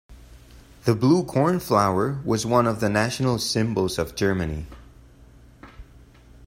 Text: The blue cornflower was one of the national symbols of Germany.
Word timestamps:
The 0.85 0.95
blue 0.95 1.23
cornflower 1.23 2.21
was 2.25 2.43
one 2.43 2.65
of 2.65 2.79
the 2.79 2.89
national 2.89 3.37
symbols 3.37 3.99
of 3.99 4.15
Germany. 4.15 4.65